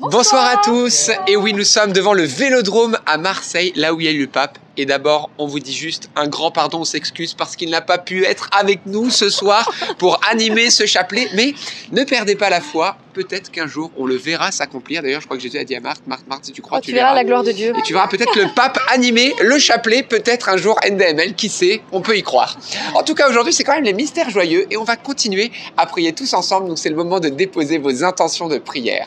[0.00, 1.10] Bonsoir à tous.
[1.28, 4.22] Et oui, nous sommes devant le Vélodrome à Marseille, là où il y a eu
[4.22, 4.58] le pape.
[4.78, 7.98] Et d'abord, on vous dit juste un grand pardon, on s'excuse parce qu'il n'a pas
[7.98, 11.28] pu être avec nous ce soir pour animer ce chapelet.
[11.34, 11.52] Mais
[11.90, 12.96] ne perdez pas la foi.
[13.12, 15.02] Peut-être qu'un jour, on le verra s'accomplir.
[15.02, 16.82] D'ailleurs, je crois que Jésus a dit à Marthe, Marthe, Marthe, si tu crois, Oh,
[16.82, 17.74] tu verras la gloire de Dieu.
[17.78, 21.82] Et tu verras peut-être le pape animer le chapelet, peut-être un jour NDML, qui sait,
[21.92, 22.56] on peut y croire.
[22.94, 25.84] En tout cas, aujourd'hui, c'est quand même les mystères joyeux et on va continuer à
[25.84, 26.68] prier tous ensemble.
[26.68, 29.06] Donc, c'est le moment de déposer vos intentions de prière.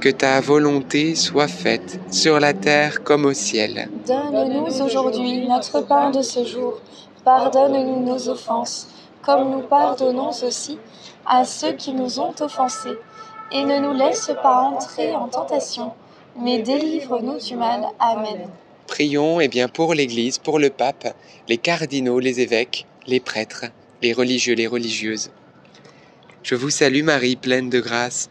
[0.00, 3.88] que ta volonté soit faite sur la terre comme au ciel.
[4.06, 6.80] Donne-nous aujourd'hui notre pain de ce jour.
[7.22, 8.88] Pardonne-nous nos offenses,
[9.22, 10.78] comme nous pardonnons aussi
[11.26, 12.96] à ceux qui nous ont offensés.
[13.52, 15.92] Et ne nous laisse pas entrer en tentation,
[16.40, 17.84] mais délivre-nous du mal.
[17.98, 18.48] Amen.
[18.86, 21.14] Prions eh bien pour l'Église, pour le pape,
[21.48, 23.66] les cardinaux, les évêques, les prêtres,
[24.02, 25.30] les religieux, les religieuses.
[26.42, 28.30] Je vous salue Marie, pleine de grâce.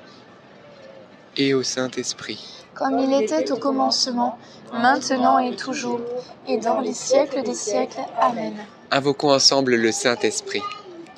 [1.37, 2.39] et au Saint-Esprit.
[2.73, 4.37] Comme il était au commencement,
[4.73, 6.01] maintenant et toujours,
[6.47, 8.01] et dans les siècles des siècles.
[8.19, 8.53] Amen.
[8.91, 10.61] Invoquons ensemble le Saint-Esprit.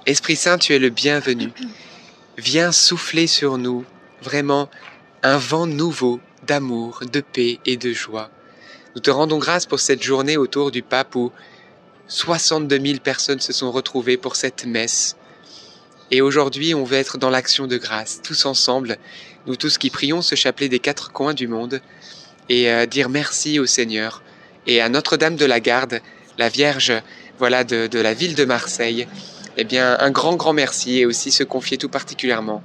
[0.05, 1.51] Esprit Saint, tu es le bienvenu.
[2.37, 3.85] Viens souffler sur nous
[4.21, 4.69] vraiment
[5.21, 8.29] un vent nouveau d'amour, de paix et de joie.
[8.95, 11.31] Nous te rendons grâce pour cette journée autour du pape où
[12.07, 15.15] 62 000 personnes se sont retrouvées pour cette messe.
[16.13, 18.97] Et aujourd'hui, on veut être dans l'action de grâce, tous ensemble,
[19.47, 21.81] nous tous qui prions ce chapelet des quatre coins du monde,
[22.49, 24.21] et euh, dire merci au Seigneur
[24.67, 26.01] et à Notre-Dame de la Garde,
[26.37, 26.93] la Vierge,
[27.39, 29.07] voilà, de, de la ville de Marseille.
[29.57, 32.61] Eh bien, un grand, grand merci et aussi se confier tout particulièrement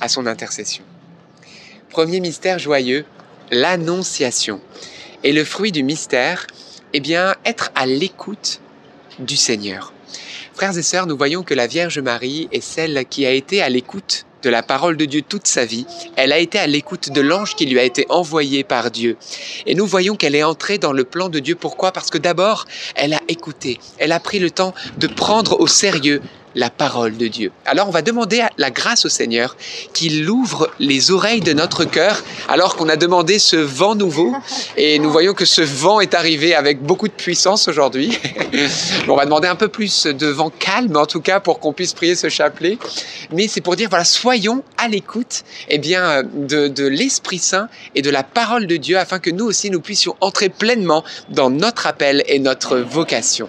[0.00, 0.84] à son intercession.
[1.90, 3.04] Premier mystère joyeux,
[3.50, 4.60] l'Annonciation.
[5.24, 6.46] Et le fruit du mystère,
[6.92, 8.60] eh bien, être à l'écoute
[9.18, 9.92] du Seigneur.
[10.54, 13.68] Frères et sœurs, nous voyons que la Vierge Marie est celle qui a été à
[13.68, 15.84] l'écoute de la parole de Dieu toute sa vie.
[16.14, 19.16] Elle a été à l'écoute de l'ange qui lui a été envoyé par Dieu.
[19.66, 21.56] Et nous voyons qu'elle est entrée dans le plan de Dieu.
[21.56, 21.90] Pourquoi?
[21.90, 23.80] Parce que d'abord, elle a écouté.
[23.98, 26.22] Elle a pris le temps de prendre au sérieux
[26.54, 27.52] la parole de Dieu.
[27.66, 29.56] Alors on va demander la grâce au Seigneur
[29.92, 34.32] qu'il ouvre les oreilles de notre cœur alors qu'on a demandé ce vent nouveau
[34.76, 38.18] et nous voyons que ce vent est arrivé avec beaucoup de puissance aujourd'hui.
[39.08, 41.92] on va demander un peu plus de vent calme en tout cas pour qu'on puisse
[41.92, 42.78] prier ce chapelet.
[43.32, 48.02] Mais c'est pour dire voilà soyons à l'écoute eh bien de, de l'Esprit Saint et
[48.02, 51.86] de la parole de Dieu afin que nous aussi nous puissions entrer pleinement dans notre
[51.86, 53.48] appel et notre vocation.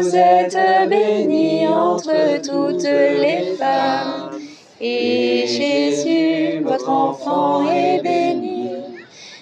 [0.00, 0.56] Vous êtes
[0.88, 4.30] bénie entre toutes les femmes,
[4.80, 8.70] et Jésus, votre enfant, est béni.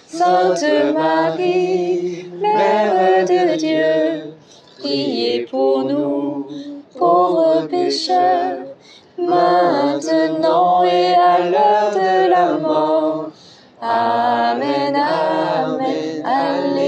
[0.08, 0.64] Sainte
[0.94, 4.34] Marie, Mère de Dieu,
[4.80, 6.48] priez pour nous,
[6.98, 8.58] pauvres pécheurs,
[9.16, 13.30] maintenant et à l'heure de la mort.
[13.80, 16.87] Amen, Amen, Alléluia.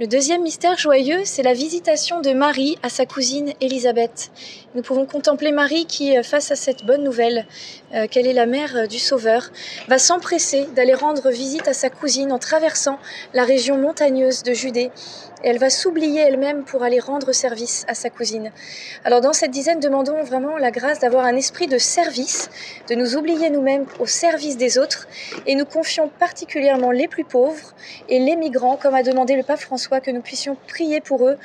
[0.00, 4.30] Le deuxième mystère joyeux, c'est la visitation de Marie à sa cousine Élisabeth.
[4.76, 7.46] Nous pouvons contempler Marie qui, euh, face à cette bonne nouvelle,
[7.92, 9.50] euh, qu'elle est la mère euh, du Sauveur,
[9.88, 13.00] va s'empresser d'aller rendre visite à sa cousine en traversant
[13.34, 14.92] la région montagneuse de Judée.
[15.44, 18.50] Et elle va s'oublier elle-même pour aller rendre service à sa cousine.
[19.04, 22.50] Alors dans cette dizaine, demandons vraiment la grâce d'avoir un esprit de service,
[22.88, 25.06] de nous oublier nous-mêmes au service des autres,
[25.46, 27.74] et nous confions particulièrement les plus pauvres
[28.08, 31.38] et les migrants, comme a demandé le pape François, que nous puissions prier pour eux,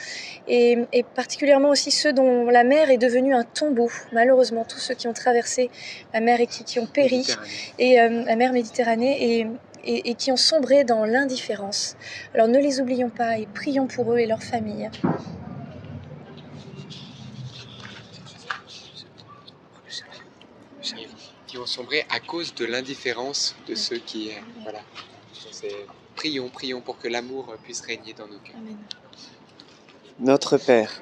[0.48, 3.90] et, et particulièrement aussi ceux dont la mer est devenue un tombeau.
[4.12, 5.70] Malheureusement, tous ceux qui ont traversé
[6.14, 7.26] la mer et qui, qui ont péri,
[7.80, 9.48] et euh, la mer Méditerranée, et,
[9.84, 11.96] et, et qui ont sombré dans l'indifférence.
[12.34, 14.90] Alors ne les oublions pas et prions pour eux et leurs familles.
[21.54, 24.32] qui ont sombré à cause de l'indifférence de ceux qui...
[24.32, 24.80] euh, voilà.
[26.16, 28.56] Prions, prions pour que l'amour puisse régner dans nos cœurs.
[28.58, 28.78] Amen.
[30.20, 31.02] Notre Père,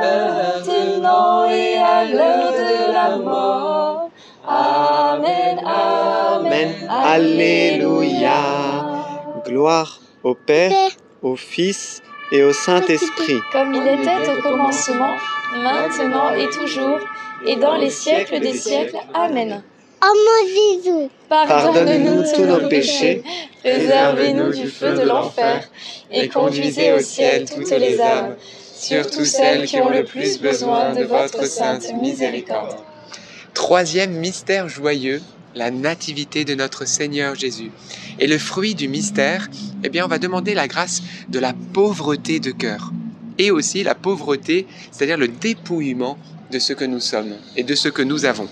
[0.00, 4.10] maintenant et à l'heure de la mort.
[4.46, 6.88] Amen, Amen.
[6.88, 8.32] Alléluia.
[9.44, 10.72] Gloire au Père,
[11.22, 13.40] au Fils et au Saint-Esprit.
[13.52, 15.16] Comme il était au commencement,
[15.62, 16.98] maintenant et toujours,
[17.46, 18.98] et dans les siècles des siècles.
[19.14, 19.62] Amen.
[20.04, 23.22] Oh mon Jésus, Pardonne-nous tous nos péchés,
[23.62, 25.62] préservez-nous du feu de l'enfer,
[26.10, 28.34] et conduisez au ciel toutes les âmes,
[28.82, 32.76] surtout celles qui ont le plus besoin de votre sainte miséricorde.
[33.54, 35.22] Troisième mystère joyeux,
[35.54, 37.70] la nativité de notre Seigneur Jésus.
[38.18, 39.48] Et le fruit du mystère,
[39.84, 42.90] eh bien, on va demander la grâce de la pauvreté de cœur.
[43.38, 46.18] Et aussi la pauvreté, c'est-à-dire le dépouillement
[46.50, 48.48] de ce que nous sommes et de ce que nous avons.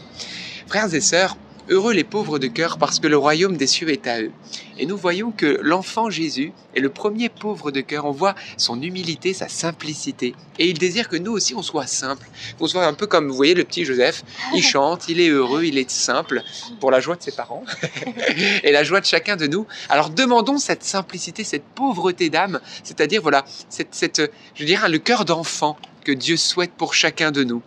[0.68, 1.37] Frères et sœurs,
[1.70, 4.32] heureux les pauvres de cœur parce que le royaume des cieux est à eux.
[4.76, 8.06] Et nous voyons que l'enfant Jésus est le premier pauvre de cœur.
[8.06, 10.34] On voit son humilité, sa simplicité.
[10.58, 12.26] Et il désire que nous aussi on soit simple.
[12.58, 14.24] Qu'on soit un peu comme, vous voyez, le petit Joseph.
[14.54, 16.42] Il chante, il est heureux, il est simple
[16.80, 17.64] pour la joie de ses parents
[18.64, 19.66] et la joie de chacun de nous.
[19.88, 25.24] Alors demandons cette simplicité, cette pauvreté d'âme, c'est-à-dire, voilà, cette, cette, je dirais, le cœur
[25.24, 27.62] d'enfant que Dieu souhaite pour chacun de nous.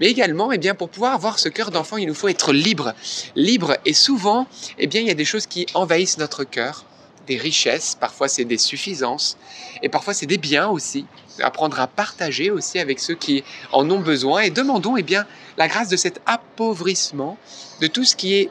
[0.00, 2.94] Mais également, eh bien, pour pouvoir avoir ce cœur d'enfant, il nous faut être libre.
[3.34, 3.76] Libre.
[3.84, 4.46] Et souvent,
[4.78, 6.84] eh bien, il y a des choses qui envahissent notre cœur.
[7.26, 9.36] Des richesses, parfois c'est des suffisances.
[9.82, 11.06] Et parfois c'est des biens aussi.
[11.40, 14.42] Apprendre à partager aussi avec ceux qui en ont besoin.
[14.42, 15.26] Et demandons, eh bien,
[15.56, 17.36] la grâce de cet appauvrissement
[17.80, 18.50] de tout ce qui est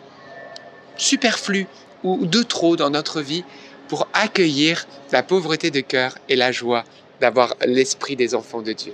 [0.98, 1.68] superflu
[2.04, 3.46] ou de trop dans notre vie
[3.88, 6.84] pour accueillir la pauvreté de cœur et la joie
[7.22, 8.94] d'avoir l'esprit des enfants de Dieu.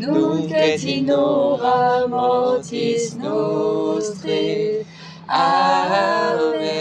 [0.00, 3.16] nunc et in hora mortis.
[5.28, 6.80] Amen.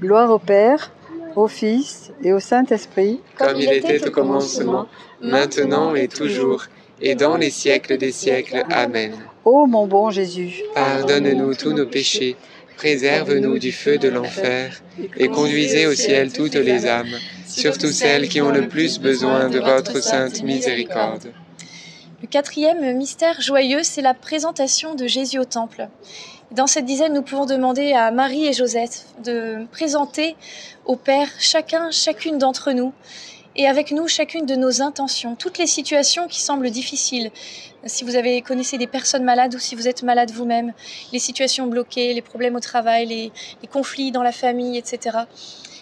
[0.00, 0.90] Gloire au Père,
[1.36, 4.86] au Fils et au Saint-Esprit, Comme il était au commencement,
[5.20, 6.64] maintenant et toujours,
[7.02, 8.64] et dans les siècles des siècles.
[8.70, 9.12] Amen.
[9.44, 12.36] Ô mon bon Jésus, Pardonne-nous tous nos péchés,
[12.76, 14.82] préserve-nous du feu de l'enfer,
[15.18, 17.14] et conduisez au ciel toutes les âmes,
[17.50, 21.32] surtout celles qui ont le plus besoin de votre sainte miséricorde.
[22.22, 25.88] Le quatrième mystère joyeux, c'est la présentation de Jésus au temple.
[26.50, 30.36] Dans cette dizaine, nous pouvons demander à Marie et Joseph de présenter
[30.84, 32.92] au Père chacun, chacune d'entre nous,
[33.56, 37.30] et avec nous chacune de nos intentions, toutes les situations qui semblent difficiles.
[37.86, 40.72] Si vous avez connaissez des personnes malades ou si vous êtes malade vous-même,
[41.12, 43.32] les situations bloquées, les problèmes au travail, les,
[43.62, 45.18] les conflits dans la famille, etc.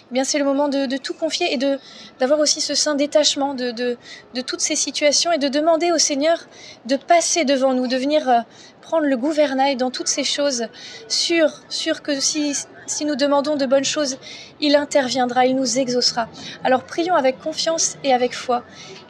[0.09, 1.77] eh bien c'est le moment de, tout confier et de
[2.19, 3.97] d'avoir aussi ce saint détachement de, de,
[4.33, 6.37] de, toutes ces situations et de demander au Seigneur
[6.85, 8.39] de passer devant nous, de venir euh,
[8.81, 10.65] prendre le gouvernail dans toutes ces choses,
[11.07, 12.55] sûr, sûr que si,
[12.87, 14.17] si nous demandons de bonnes choses,
[14.59, 16.27] il interviendra, il nous exaucera.
[16.63, 18.63] Alors prions avec confiance et avec foi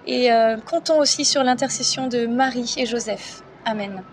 [0.06, 3.42] et euh, comptons aussi sur l'intercession de Marie et Joseph.
[3.64, 4.04] Amen.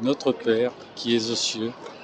[0.00, 1.72] Notre Père qui es aux cieux,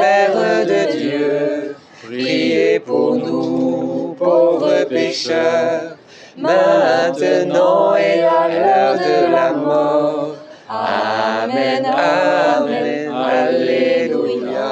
[0.00, 5.96] Mère de Dieu, priez pour nous pauvres pécheurs,
[6.36, 10.36] maintenant et à l'heure de la mort.
[10.68, 14.68] Amen, Amen, Alléluia.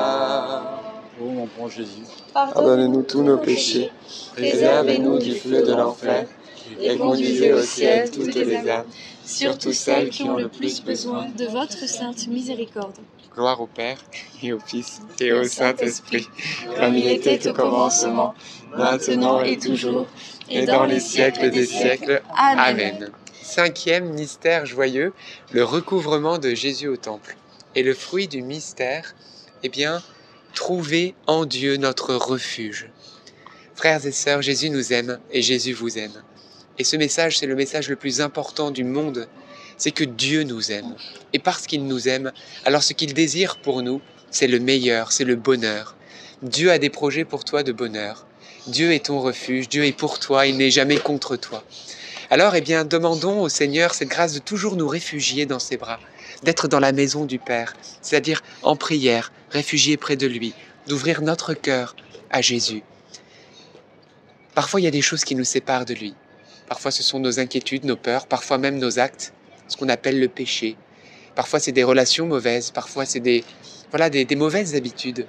[1.20, 2.02] Ô mon bon Jésus,
[2.34, 3.90] Pardonne-nous tous nos péchés,
[4.34, 6.26] préservez-nous du feu de l'enfer,
[6.80, 8.84] et conduisez au ciel toutes les âmes,
[9.24, 12.96] surtout celles qui ont le plus besoin de votre sainte miséricorde.
[13.36, 13.98] Gloire au Père,
[14.42, 16.28] et au Fils, et au Saint-Esprit,
[16.78, 18.34] comme il était au commencement,
[18.76, 20.06] maintenant et toujours,
[20.48, 22.22] et dans les siècles des siècles.
[22.34, 23.10] Amen.
[23.42, 25.12] Cinquième mystère joyeux,
[25.52, 27.36] le recouvrement de Jésus au temple.
[27.74, 29.14] Et le fruit du mystère,
[29.62, 30.02] eh bien,
[30.54, 32.88] trouver en Dieu notre refuge.
[33.74, 36.22] Frères et sœurs, Jésus nous aime et Jésus vous aime.
[36.78, 39.28] Et ce message, c'est le message le plus important du monde.
[39.78, 40.94] C'est que Dieu nous aime.
[41.32, 42.32] Et parce qu'il nous aime,
[42.64, 45.96] alors ce qu'il désire pour nous, c'est le meilleur, c'est le bonheur.
[46.42, 48.26] Dieu a des projets pour toi de bonheur.
[48.66, 51.62] Dieu est ton refuge, Dieu est pour toi, il n'est jamais contre toi.
[52.30, 56.00] Alors, eh bien, demandons au Seigneur cette grâce de toujours nous réfugier dans ses bras,
[56.42, 60.52] d'être dans la maison du Père, c'est-à-dire en prière, réfugiés près de lui,
[60.88, 61.94] d'ouvrir notre cœur
[62.30, 62.82] à Jésus.
[64.54, 66.14] Parfois, il y a des choses qui nous séparent de lui.
[66.68, 69.32] Parfois, ce sont nos inquiétudes, nos peurs, parfois même nos actes,
[69.68, 70.76] ce qu'on appelle le péché.
[71.34, 73.44] Parfois, c'est des relations mauvaises, parfois, c'est des,
[73.90, 75.26] voilà, des, mauvaises habitudes.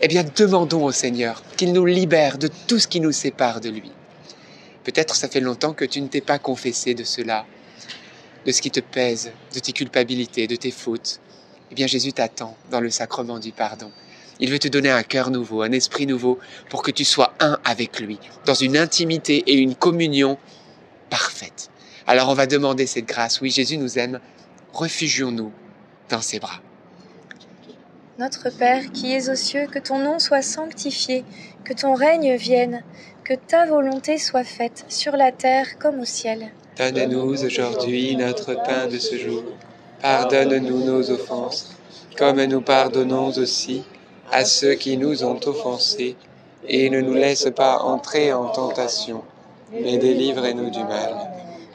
[0.00, 3.68] Eh bien, demandons au Seigneur qu'il nous libère de tout ce qui nous sépare de
[3.68, 3.90] lui.
[4.84, 7.46] Peut-être ça fait longtemps que tu ne t'es pas confessé de cela,
[8.46, 11.20] de ce qui te pèse, de tes culpabilités, de tes fautes.
[11.70, 13.90] Eh bien, Jésus t'attend dans le sacrement du pardon.
[14.40, 17.58] Il veut te donner un cœur nouveau, un esprit nouveau, pour que tu sois un
[17.64, 20.36] avec lui, dans une intimité et une communion
[21.10, 21.70] parfaite.
[22.06, 23.40] Alors on va demander cette grâce.
[23.40, 24.20] Oui, Jésus nous aime.
[24.72, 25.52] Refugions-nous
[26.08, 26.60] dans ses bras.
[28.18, 31.24] Notre Père qui es aux cieux, que ton nom soit sanctifié,
[31.64, 32.82] que ton règne vienne,
[33.24, 36.52] que ta volonté soit faite sur la terre comme au ciel.
[36.78, 39.44] Donne-nous aujourd'hui notre pain de ce jour.
[40.00, 41.76] Pardonne-nous nos offenses,
[42.18, 43.84] comme nous pardonnons aussi
[44.30, 46.16] à ceux qui nous ont offensés,
[46.66, 49.22] et ne nous laisse pas entrer en tentation,
[49.72, 51.41] mais délivre-nous du mal.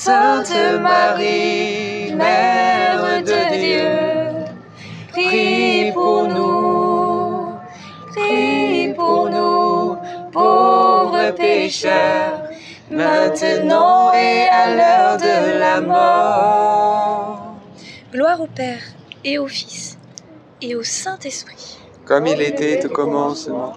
[0.00, 4.44] Sainte Marie, Mère de Dieu,
[5.10, 7.52] prie pour nous,
[8.14, 9.96] prie pour nous,
[10.30, 12.44] pauvres pécheurs,
[12.92, 17.56] maintenant et à l'heure de la mort.
[18.12, 18.84] Gloire au Père
[19.24, 19.98] et au Fils
[20.62, 21.76] et au Saint-Esprit.
[22.04, 23.76] Comme il était au commencement,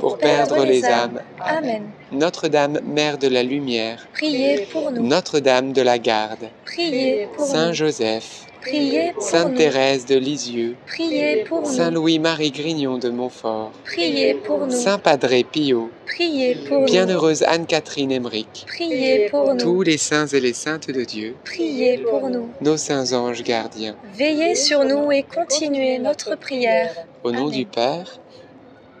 [0.00, 1.20] pour perdre les âmes.
[1.40, 1.84] Amen.
[2.12, 5.02] Notre-Dame, Mère de la Lumière, Priez pour nous.
[5.06, 7.72] Notre-Dame de la Garde, Priez pour Saint.
[7.72, 9.56] Joseph, Priez pour Sainte nous.
[9.58, 11.90] Thérèse de Lisieux, Priez pour Saint.
[11.90, 14.70] Louis-Marie Grignon de Montfort, Priez pour nous.
[14.70, 16.86] Saint Padre Pio, Priez pour nous.
[16.86, 19.60] Bienheureuse Anne-Catherine Emmerich, Priez pour nous.
[19.60, 22.48] tous les saints et les saintes de Dieu, Priez pour nous.
[22.60, 26.90] nos saints anges gardiens, Veillez sur nous et continuez notre prière.
[27.22, 27.50] au nom Amen.
[27.50, 28.18] du Père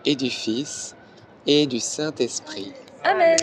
[0.04, 0.94] et du Fils
[1.46, 2.72] et du Saint-Esprit.
[3.04, 3.36] Amen.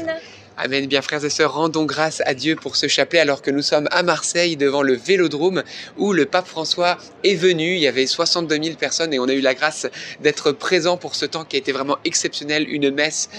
[0.58, 0.86] Amen.
[0.86, 3.88] Bien, frères et sœurs, rendons grâce à Dieu pour ce chapelet alors que nous sommes
[3.92, 5.64] à Marseille devant le Vélodrome
[5.98, 7.76] où le pape François est venu.
[7.76, 9.88] Il y avait 62 000 personnes et on a eu la grâce
[10.20, 12.70] d'être présent pour ce temps qui a été vraiment exceptionnel.
[12.70, 13.30] Une messe.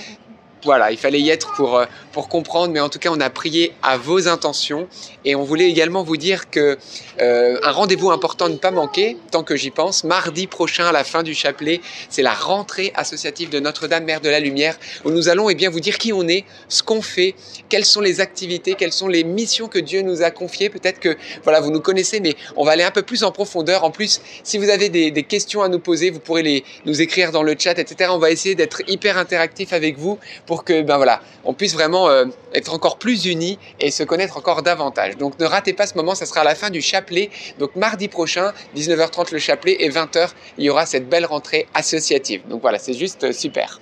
[0.64, 3.31] Voilà, il fallait y être pour, euh, pour comprendre, mais en tout cas, on a
[3.31, 4.87] prié à vos intentions
[5.25, 6.79] et on voulait également vous dire que
[7.20, 11.03] euh, un rendez-vous important ne pas manquer, tant que j'y pense, mardi prochain à la
[11.03, 15.29] fin du chapelet, c'est la rentrée associative de Notre-Dame Mère de la Lumière où nous
[15.29, 17.35] allons eh bien, vous dire qui on est, ce qu'on fait,
[17.68, 20.70] quelles sont les activités, quelles sont les missions que Dieu nous a confiées.
[20.70, 23.83] Peut-être que voilà, vous nous connaissez, mais on va aller un peu plus en profondeur.
[23.83, 27.33] En plus, si vous avez des, questions à nous poser, vous pourrez les, nous écrire
[27.33, 28.11] dans le chat, etc.
[28.12, 30.18] On va essayer d'être hyper interactif avec vous
[30.59, 34.62] que ben voilà, on puisse vraiment euh, être encore plus unis et se connaître encore
[34.62, 35.17] davantage.
[35.17, 37.31] Donc ne ratez pas ce moment, ça sera à la fin du chapelet.
[37.59, 42.43] Donc mardi prochain, 19h30 le chapelet et 20h, il y aura cette belle rentrée associative.
[42.49, 43.81] Donc voilà, c'est juste euh, super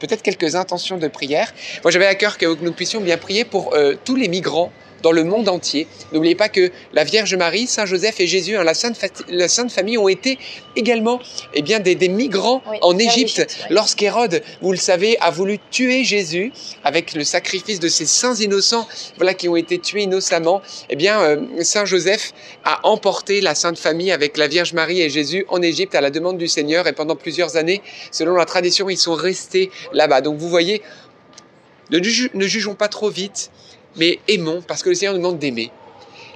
[0.00, 1.52] peut-être quelques intentions de prière.
[1.84, 5.12] Moi, j'avais à cœur que nous puissions bien prier pour euh, tous les migrants dans
[5.12, 5.86] le monde entier.
[6.12, 9.48] N'oubliez pas que la Vierge Marie, Saint Joseph et Jésus, hein, la, Sainte Fa- la
[9.48, 10.38] Sainte Famille, ont été
[10.76, 11.20] également
[11.54, 13.38] eh bien, des, des migrants Oui, en Égypte.
[13.38, 13.74] l'Égypte, oui.
[13.74, 16.52] Lorsqu'Hérode, vous le savez, a voulu tuer Jésus
[16.84, 18.86] avec le sacrifice de ces saints innocents
[19.16, 22.32] voilà, qui ont été tués innocemment, eh bien, euh, Saint Joseph
[22.64, 26.10] a emporté la Sainte Famille avec la Vierge Marie et Jésus en Égypte à la
[26.10, 26.86] demande du Seigneur.
[26.86, 30.20] Et pendant plusieurs années, selon la tradition, ils sont restés là-bas.
[30.20, 30.82] Donc vous voyez,
[31.90, 33.50] ne jugeons pas trop vite,
[33.96, 35.70] mais aimons, parce que le Seigneur nous demande d'aimer.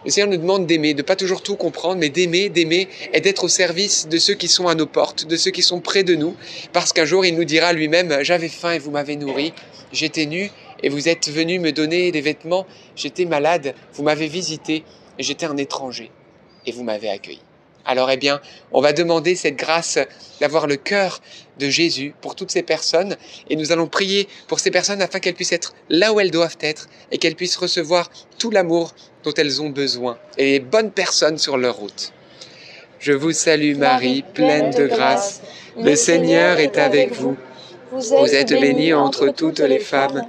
[0.04, 3.44] Le Seigneur nous demande d'aimer, de pas toujours tout comprendre, mais d'aimer, d'aimer et d'être
[3.44, 6.14] au service de ceux qui sont à nos portes, de ceux qui sont près de
[6.14, 6.36] nous,
[6.72, 9.52] parce qu'un jour il nous dira lui-même J'avais faim et vous m'avez nourri,
[9.92, 10.50] j'étais nu
[10.82, 14.84] et vous êtes venu me donner des vêtements, j'étais malade, vous m'avez visité
[15.18, 16.10] j'étais un étranger
[16.66, 17.40] et vous m'avez accueilli.
[17.84, 18.40] Alors eh bien,
[18.72, 19.98] on va demander cette grâce
[20.40, 21.20] d'avoir le cœur
[21.58, 23.16] de Jésus pour toutes ces personnes
[23.48, 26.58] et nous allons prier pour ces personnes afin qu'elles puissent être là où elles doivent
[26.60, 31.38] être et qu'elles puissent recevoir tout l'amour dont elles ont besoin et les bonnes personnes
[31.38, 32.12] sur leur route.
[32.98, 35.42] Je vous salue Marie, pleine de grâce.
[35.78, 37.36] Le Seigneur est avec vous.
[37.92, 40.22] Vous êtes bénie entre toutes les femmes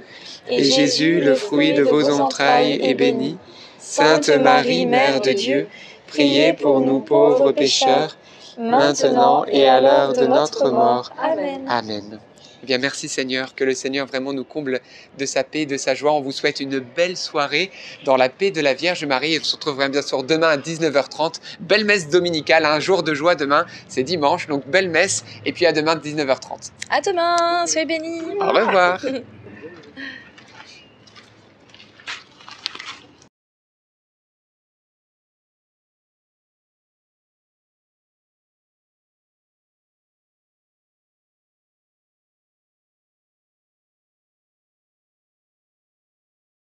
[0.50, 3.36] et Jésus, le fruit de vos entrailles, est béni.
[3.78, 5.66] Sainte Marie, Mère de Dieu,
[6.06, 8.17] priez pour nous pauvres pécheurs,
[8.58, 11.10] maintenant et à l'heure de notre mort.
[11.18, 11.64] Amen.
[11.68, 12.20] Amen.
[12.62, 14.80] Eh bien, merci Seigneur, que le Seigneur vraiment nous comble
[15.16, 16.12] de sa paix, de sa joie.
[16.12, 17.70] On vous souhaite une belle soirée
[18.04, 19.34] dans la paix de la Vierge Marie.
[19.34, 21.34] Et on se retrouvera bien sûr demain à 19h30.
[21.60, 23.64] Belle messe dominicale, un jour de joie demain.
[23.86, 25.24] C'est dimanche, donc belle messe.
[25.46, 26.72] Et puis à demain à 19h30.
[26.90, 28.22] À demain, soyez bénis.
[28.40, 29.00] Au revoir.